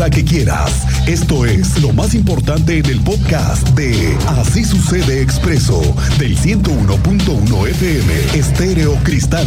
[0.00, 0.86] hora que quieras.
[1.06, 5.78] Esto es lo más importante en el podcast de Así sucede expreso
[6.18, 9.46] del 101.1 FM Estéreo Cristal.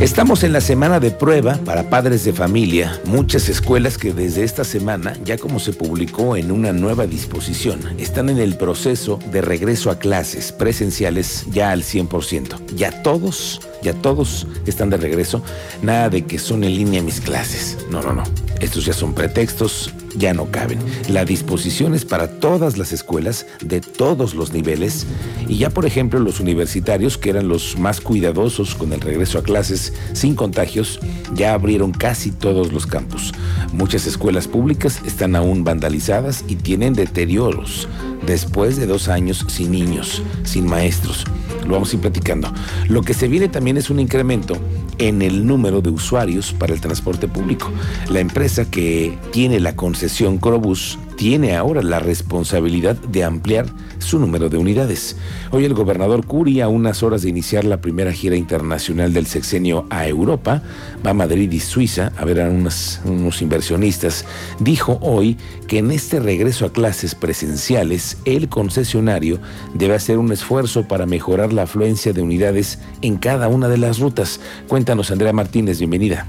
[0.00, 3.00] Estamos en la semana de prueba para padres de familia.
[3.06, 8.28] Muchas escuelas que desde esta semana, ya como se publicó en una nueva disposición, están
[8.28, 12.74] en el proceso de regreso a clases presenciales ya al 100%.
[12.76, 15.42] Ya todos, ya todos están de regreso.
[15.82, 17.78] Nada de que son en línea mis clases.
[17.90, 18.24] No, no, no.
[18.60, 20.78] Estos ya son pretextos ya no caben.
[21.08, 25.06] La disposición es para todas las escuelas de todos los niveles
[25.48, 29.42] y ya por ejemplo los universitarios que eran los más cuidadosos con el regreso a
[29.42, 31.00] clases sin contagios
[31.34, 33.32] ya abrieron casi todos los campus.
[33.72, 37.88] Muchas escuelas públicas están aún vandalizadas y tienen deterioros
[38.26, 41.24] después de dos años sin niños, sin maestros.
[41.66, 42.52] Lo vamos a ir platicando.
[42.88, 44.56] Lo que se viene también es un incremento
[44.98, 47.70] en el número de usuarios para el transporte público.
[48.08, 53.66] La empresa que tiene la concesión Crobus tiene ahora la responsabilidad de ampliar
[53.98, 55.16] su número de unidades.
[55.50, 59.86] Hoy el gobernador Curi, a unas horas de iniciar la primera gira internacional del sexenio
[59.90, 60.62] a Europa,
[61.04, 64.24] va a Madrid y Suiza a ver a unos, unos inversionistas,
[64.58, 65.36] dijo hoy
[65.68, 69.38] que en este regreso a clases presenciales, el concesionario
[69.74, 73.98] debe hacer un esfuerzo para mejorar la afluencia de unidades en cada una de las
[73.98, 74.40] rutas.
[74.84, 76.26] Cuéntanos, Andrea Martínez, bienvenida.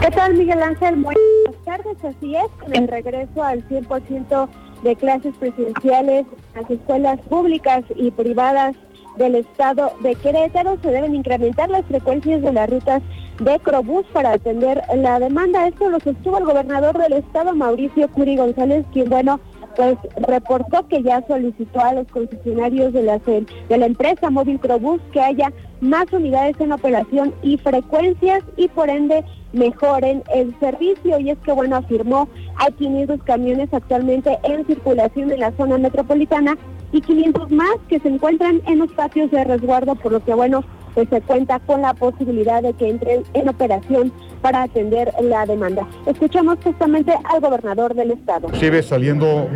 [0.00, 0.94] ¿Qué tal, Miguel Ángel?
[0.94, 1.96] Buenas tardes.
[2.04, 4.48] Así es, en el regreso al 100%
[4.84, 8.76] de clases presenciales, las escuelas públicas y privadas
[9.16, 13.02] del estado de Querétaro se deben incrementar las frecuencias de las rutas
[13.40, 15.66] de Crobús para atender la demanda.
[15.66, 19.40] Esto lo sostuvo el gobernador del estado, Mauricio Curi González, quien, bueno,
[19.76, 25.00] pues reportó que ya solicitó a los concesionarios de la, de la empresa Móvil Crobús
[25.12, 31.18] que haya más unidades en operación y frecuencias y por ende mejoren el servicio.
[31.18, 36.56] Y es que, bueno, afirmó, hay 500 camiones actualmente en circulación en la zona metropolitana
[36.92, 40.64] y 500 más que se encuentran en los patios de resguardo, por lo que, bueno,
[40.94, 44.12] pues se cuenta con la posibilidad de que entren en operación
[44.42, 45.86] para atender la demanda.
[46.06, 48.48] Escuchamos justamente al gobernador del estado.
[48.54, 49.48] Sigue saliendo,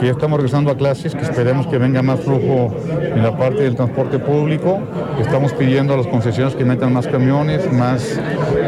[0.00, 3.62] que ya estamos regresando a clases, que esperemos que venga más flujo en la parte
[3.64, 4.80] del transporte público.
[5.20, 8.18] Estamos pidiendo a las concesiones que metan más camiones, más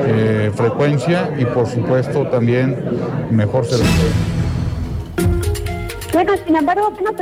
[0.07, 2.77] eh, frecuencia y por supuesto también
[3.31, 4.05] mejor servicio.
[6.13, 7.13] Bueno, sin embargo, no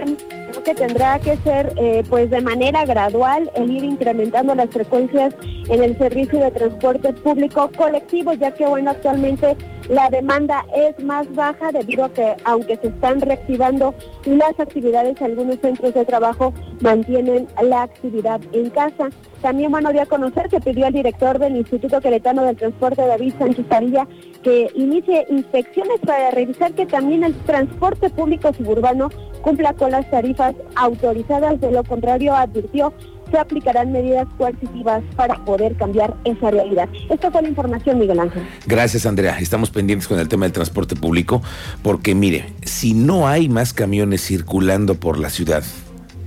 [0.62, 5.34] que tendrá que ser eh, pues de manera gradual el ir incrementando las frecuencias
[5.68, 9.56] en el servicio de transporte público colectivo, ya que bueno, actualmente
[9.88, 15.58] la demanda es más baja debido a que aunque se están reactivando las actividades, algunos
[15.60, 19.10] centros de trabajo mantienen la actividad en casa.
[19.40, 23.34] También, bueno, dio a conocer que pidió al director del Instituto Queretano del Transporte, David
[23.38, 24.06] Sánchez Parilla,
[24.44, 29.08] que inicie inspecciones para revisar que también el transporte público suburbano
[29.42, 31.60] cumpla con las tarifas autorizadas.
[31.60, 32.92] De lo contrario, advirtió,
[33.30, 36.88] se aplicarán medidas coercitivas para poder cambiar esa realidad.
[37.10, 38.42] Esta fue la información, Miguel Ángel.
[38.66, 39.38] Gracias, Andrea.
[39.38, 41.42] Estamos pendientes con el tema del transporte público,
[41.82, 45.64] porque mire, si no hay más camiones circulando por la ciudad,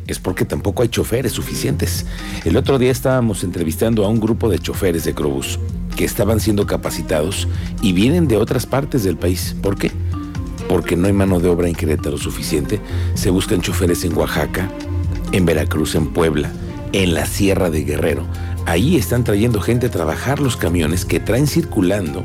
[0.07, 2.05] es porque tampoco hay choferes suficientes.
[2.43, 5.59] El otro día estábamos entrevistando a un grupo de choferes de Crobús
[5.95, 7.47] que estaban siendo capacitados
[7.81, 9.55] y vienen de otras partes del país.
[9.61, 9.91] ¿Por qué?
[10.67, 12.79] Porque no hay mano de obra en Querétaro suficiente.
[13.13, 14.71] Se buscan choferes en Oaxaca,
[15.31, 16.51] en Veracruz, en Puebla,
[16.91, 18.25] en la Sierra de Guerrero.
[18.65, 22.23] Ahí están trayendo gente a trabajar los camiones que traen circulando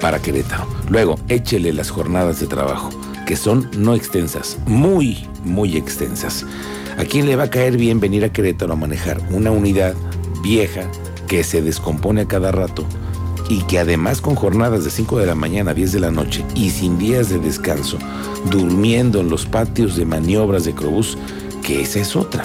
[0.00, 0.66] para Querétaro.
[0.90, 2.90] Luego, échele las jornadas de trabajo
[3.28, 6.46] que son no extensas, muy, muy extensas.
[6.96, 9.94] ¿A quién le va a caer bien venir a Querétaro a manejar una unidad
[10.42, 10.90] vieja
[11.26, 12.86] que se descompone a cada rato
[13.48, 16.44] y que además con jornadas de 5 de la mañana a 10 de la noche
[16.54, 17.98] y sin días de descanso,
[18.50, 21.16] durmiendo en los patios de maniobras de Crobús,
[21.62, 22.44] que esa es otra.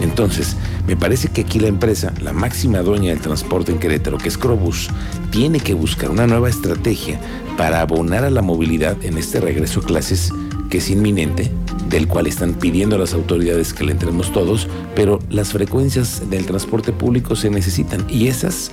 [0.00, 0.56] Entonces,
[0.86, 4.36] me parece que aquí la empresa, la máxima dueña del transporte en Querétaro, que es
[4.36, 4.88] Crobús,
[5.30, 7.20] tiene que buscar una nueva estrategia
[7.56, 10.32] para abonar a la movilidad en este regreso a clases
[10.68, 11.52] que es inminente,
[11.88, 14.66] del cual están pidiendo a las autoridades que le entremos todos,
[14.96, 18.70] pero las frecuencias del transporte público se necesitan y esas,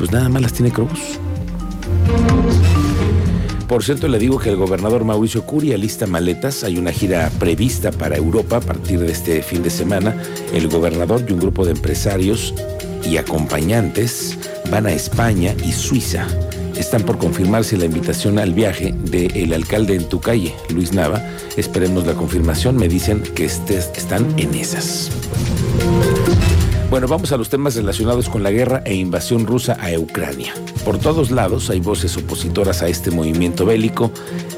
[0.00, 1.18] pues nada más las tiene Crobús.
[3.68, 6.64] Por cierto, le digo que el gobernador Mauricio Curia lista maletas.
[6.64, 10.16] Hay una gira prevista para Europa a partir de este fin de semana.
[10.54, 12.54] El gobernador y un grupo de empresarios
[13.04, 14.38] y acompañantes
[14.70, 16.26] van a España y Suiza
[16.78, 21.22] están por confirmarse la invitación al viaje del alcalde en tu calle, Luis Nava.
[21.58, 22.76] Esperemos la confirmación.
[22.76, 25.10] Me dicen que están en esas.
[26.90, 30.52] Bueno, vamos a los temas relacionados con la guerra e invasión rusa a Ucrania.
[30.84, 34.10] Por todos lados hay voces opositoras a este movimiento bélico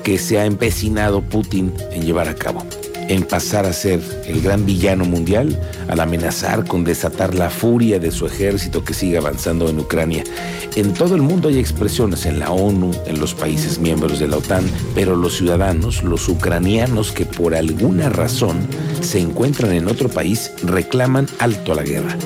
[0.03, 2.65] que se ha empecinado Putin en llevar a cabo
[3.09, 5.59] en pasar a ser el gran villano mundial
[5.89, 10.25] al amenazar con desatar la furia de su ejército que sigue avanzando en Ucrania.
[10.77, 14.39] En todo el mundo hay expresiones en la ONU, en los países miembros de la
[14.39, 14.65] OTAN,
[14.95, 18.67] pero los ciudadanos, los ucranianos que por alguna razón
[19.03, 22.17] se encuentran en otro país, reclaman alto a la guerra.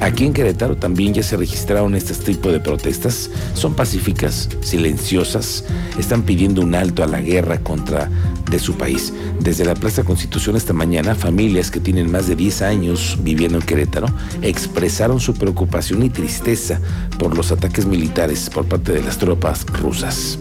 [0.00, 3.30] Aquí en Querétaro también ya se registraron este tipo de protestas.
[3.54, 5.64] Son pacíficas, silenciosas,
[5.98, 8.10] están pidiendo un alto a la guerra contra
[8.50, 9.12] de su país.
[9.40, 13.64] Desde la Plaza Constitución esta mañana, familias que tienen más de 10 años viviendo en
[13.64, 14.08] Querétaro
[14.42, 16.80] expresaron su preocupación y tristeza
[17.18, 20.38] por los ataques militares por parte de las tropas rusas.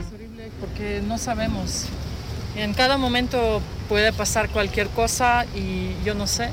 [0.00, 1.86] Es horrible porque no sabemos.
[2.56, 3.62] En cada momento
[3.92, 6.48] puede pasar cualquier cosa y yo no sé.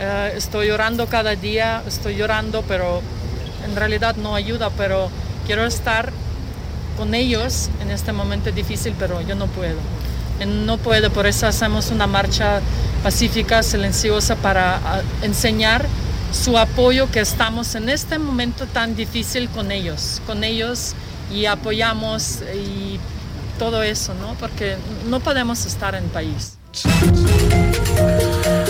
[0.00, 3.00] Eh, estoy llorando cada día, estoy llorando, pero
[3.64, 5.08] en realidad no ayuda, pero
[5.46, 6.12] quiero estar
[6.98, 9.76] con ellos en este momento difícil, pero yo no puedo.
[10.44, 12.60] No puedo, por eso hacemos una marcha
[13.04, 15.86] pacífica, silenciosa, para ah, enseñar
[16.32, 20.94] su apoyo que estamos en este momento tan difícil con ellos, con ellos
[21.32, 22.98] y apoyamos y
[23.60, 24.34] todo eso, ¿no?
[24.40, 24.76] Porque
[25.08, 26.58] no podemos estar en país.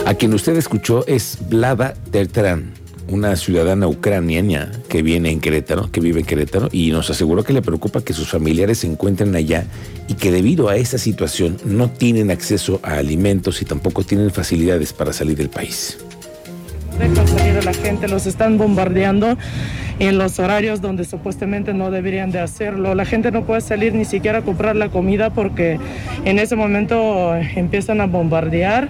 [0.07, 6.01] A quien usted escuchó es Vlada Tertran una ciudadana ucraniana que viene en Querétaro, que
[6.01, 9.67] vive en Querétaro, y nos aseguró que le preocupa que sus familiares se encuentren allá
[10.09, 14.93] y que debido a esa situación no tienen acceso a alimentos y tampoco tienen facilidades
[14.93, 15.99] para salir del país.
[16.99, 19.37] Dejan salir a la gente, los están bombardeando
[19.99, 22.95] en los horarios donde supuestamente no deberían de hacerlo.
[22.95, 25.79] La gente no puede salir ni siquiera a comprar la comida porque
[26.25, 28.89] en ese momento empiezan a bombardear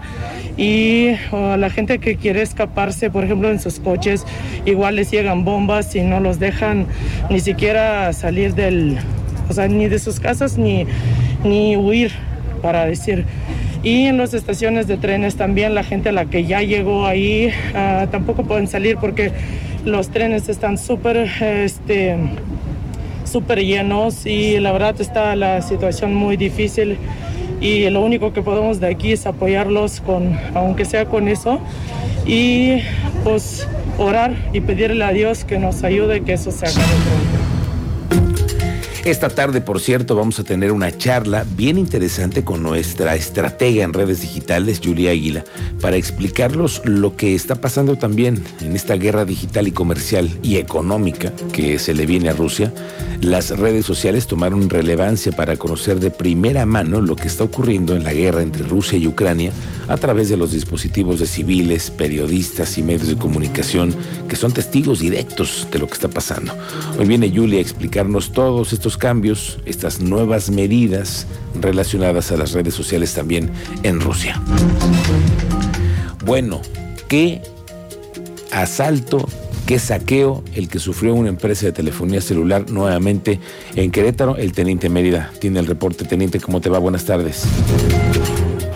[0.56, 4.24] y a la gente que quiere escaparse, por ejemplo, en sus coches,
[4.66, 6.86] igual les llegan bombas y no los dejan
[7.30, 8.98] ni siquiera salir del,
[9.48, 10.86] o sea, ni de sus casas ni,
[11.44, 12.12] ni huir,
[12.60, 13.24] para decir.
[13.82, 17.50] Y en las estaciones de trenes también la gente a la que ya llegó ahí
[17.74, 19.32] ah, tampoco pueden salir porque
[19.84, 22.16] los trenes están súper este,
[23.56, 26.96] llenos y la verdad está la situación muy difícil
[27.62, 31.60] y lo único que podemos de aquí es apoyarlos con, aunque sea con eso,
[32.26, 32.80] y
[33.22, 33.68] pues
[33.98, 37.41] orar y pedirle a Dios que nos ayude que eso se acabe pronto.
[39.04, 43.92] Esta tarde, por cierto, vamos a tener una charla bien interesante con nuestra estratega en
[43.92, 45.42] redes digitales, Julia Aguila,
[45.80, 51.32] para explicarlos lo que está pasando también en esta guerra digital y comercial y económica
[51.52, 52.72] que se le viene a Rusia.
[53.20, 58.04] Las redes sociales tomaron relevancia para conocer de primera mano lo que está ocurriendo en
[58.04, 59.52] la guerra entre Rusia y Ucrania
[59.88, 63.94] a través de los dispositivos de civiles, periodistas y medios de comunicación
[64.28, 66.52] que son testigos directos de lo que está pasando.
[66.98, 71.26] Hoy viene Julia a explicarnos todos estos cambios, estas nuevas medidas
[71.60, 73.50] relacionadas a las redes sociales también
[73.82, 74.40] en Rusia.
[76.24, 76.60] Bueno,
[77.08, 77.42] ¿qué
[78.52, 79.28] asalto,
[79.66, 83.40] qué saqueo el que sufrió una empresa de telefonía celular nuevamente
[83.74, 84.36] en Querétaro?
[84.36, 86.04] El teniente Mérida tiene el reporte.
[86.04, 86.78] Teniente, ¿cómo te va?
[86.78, 87.44] Buenas tardes.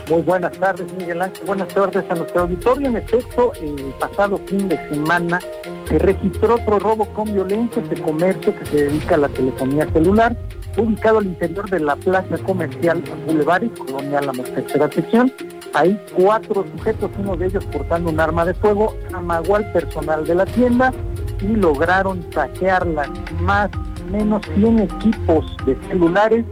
[0.09, 1.45] Muy buenas tardes, Miguel Ángel.
[1.47, 2.87] Buenas tardes a nuestro auditorio.
[2.87, 5.41] En efecto, el pasado fin de semana
[5.89, 10.37] se registró otro robo con violencia de comercio que se dedica a la telefonía celular,
[10.77, 15.33] ubicado al interior de la plaza comercial Boulevard, Colonia La Tercera Sección.
[15.75, 20.37] Hay cuatro sujetos, uno de ellos portando un arma de fuego, amagó al personal de
[20.37, 20.93] la tienda
[21.41, 23.11] y lograron saquearla
[23.41, 26.45] más o menos 100 equipos de celulares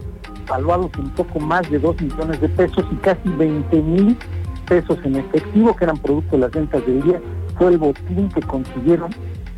[0.47, 4.17] valuados en poco más de 2 millones de pesos y casi 20 mil
[4.67, 7.21] pesos en efectivo, que eran producto de las ventas del día,
[7.59, 9.11] fue el botín que consiguieron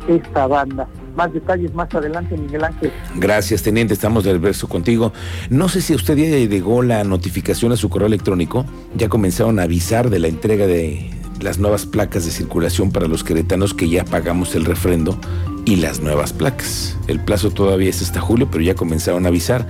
[0.07, 0.87] esta banda.
[1.15, 2.91] Más detalles más adelante, Miguel Ángel.
[3.15, 3.93] Gracias, teniente.
[3.93, 5.11] Estamos del verso contigo.
[5.49, 8.65] No sé si a usted ya llegó la notificación a su correo electrónico.
[8.95, 11.09] Ya comenzaron a avisar de la entrega de
[11.41, 15.19] las nuevas placas de circulación para los queretanos que ya pagamos el refrendo
[15.67, 16.95] y las nuevas placas.
[17.07, 19.67] El plazo todavía es hasta julio, pero ya comenzaron a avisar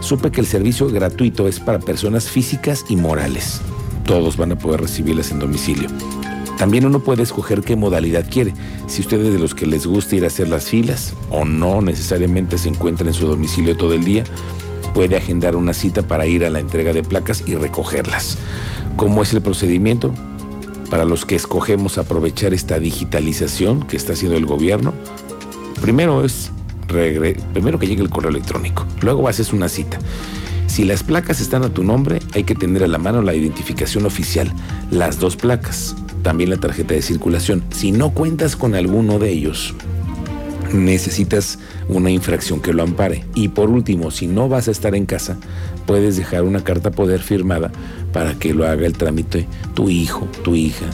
[0.00, 3.60] supe que el servicio gratuito es para personas físicas y morales.
[4.04, 5.88] Todos van a poder recibirlas en domicilio.
[6.58, 8.54] También uno puede escoger qué modalidad quiere.
[8.86, 12.58] Si ustedes de los que les gusta ir a hacer las filas o no necesariamente
[12.58, 14.24] se encuentran en su domicilio todo el día,
[14.94, 18.38] puede agendar una cita para ir a la entrega de placas y recogerlas.
[18.96, 20.12] ¿Cómo es el procedimiento?
[20.90, 24.94] Para los que escogemos aprovechar esta digitalización que está haciendo el gobierno,
[25.80, 26.50] primero es
[26.86, 29.98] primero que llegue el correo electrónico, luego haces una cita.
[30.66, 34.04] Si las placas están a tu nombre, hay que tener a la mano la identificación
[34.04, 34.52] oficial,
[34.90, 37.64] las dos placas, también la tarjeta de circulación.
[37.70, 39.74] Si no cuentas con alguno de ellos,
[40.72, 43.24] necesitas una infracción que lo ampare.
[43.34, 45.38] Y por último, si no vas a estar en casa,
[45.86, 47.70] puedes dejar una carta poder firmada
[48.12, 50.86] para que lo haga el trámite tu hijo, tu hija,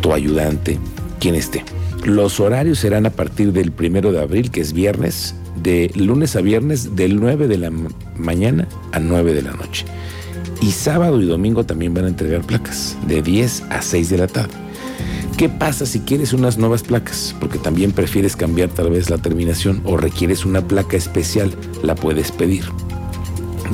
[0.00, 0.78] tu ayudante,
[1.18, 1.64] quien esté.
[2.04, 6.40] Los horarios serán a partir del primero de abril, que es viernes, de lunes a
[6.40, 7.70] viernes, del 9 de la
[8.16, 9.84] mañana a 9 de la noche.
[10.60, 14.26] Y sábado y domingo también van a entregar placas, de 10 a 6 de la
[14.26, 14.54] tarde.
[15.36, 17.34] ¿Qué pasa si quieres unas nuevas placas?
[17.38, 22.32] Porque también prefieres cambiar tal vez la terminación o requieres una placa especial, la puedes
[22.32, 22.64] pedir.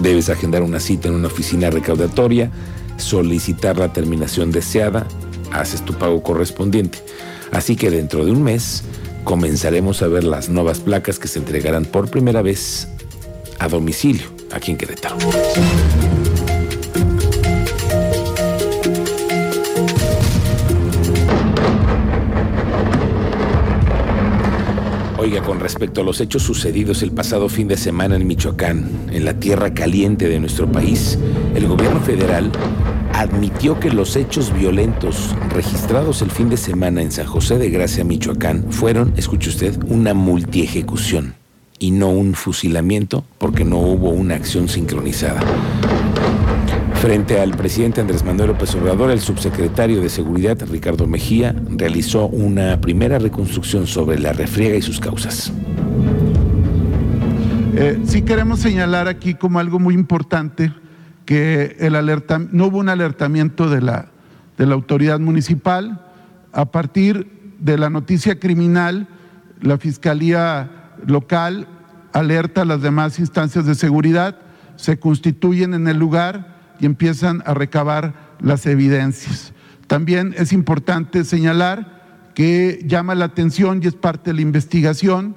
[0.03, 2.51] Debes agendar una cita en una oficina recaudatoria,
[2.99, 5.07] solicitar la terminación deseada,
[5.53, 6.99] haces tu pago correspondiente.
[7.55, 8.83] Así que dentro de un mes
[9.23, 12.89] comenzaremos a ver las nuevas placas que se entregarán por primera vez
[13.59, 15.17] a domicilio aquí en Querétaro.
[25.25, 29.25] Oiga, con respecto a los hechos sucedidos el pasado fin de semana en Michoacán, en
[29.25, 31.19] la tierra caliente de nuestro país,
[31.55, 32.53] el gobierno federal
[33.15, 38.05] admitió que los hechos violentos registrados el fin de semana en San José de Gracia,
[38.05, 41.37] Michoacán, fueron, escuche usted, una multiejecución
[41.79, 45.41] y no un fusilamiento porque no hubo una acción sincronizada.
[47.05, 52.81] Frente al presidente Andrés Manuel López Obrador, el subsecretario de Seguridad, Ricardo Mejía, realizó una
[52.81, 55.53] primera reconstrucción sobre la refriega y sus causas.
[57.75, 60.73] Eh, sí queremos señalar aquí como algo muy importante
[61.27, 64.09] que el alerta, no hubo un alertamiento de la,
[64.57, 66.01] de la autoridad municipal.
[66.53, 69.09] A partir de la noticia criminal,
[69.61, 70.71] la Fiscalía
[71.07, 71.69] local
[72.15, 74.39] alerta a las demás instancias de seguridad,
[74.77, 79.53] se constituyen en el lugar y empiezan a recabar las evidencias.
[79.87, 85.37] También es importante señalar que llama la atención y es parte de la investigación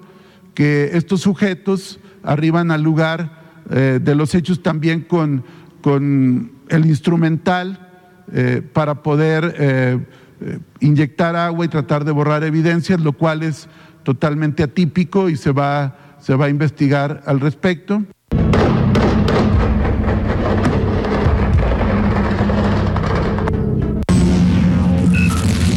[0.53, 5.43] que estos sujetos arriban al lugar eh, de los hechos también con,
[5.81, 7.87] con el instrumental
[8.33, 9.99] eh, para poder eh,
[10.79, 13.67] inyectar agua y tratar de borrar evidencias, lo cual es
[14.03, 18.03] totalmente atípico y se va, se va a investigar al respecto.